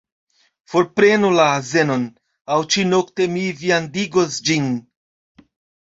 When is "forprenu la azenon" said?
0.71-2.09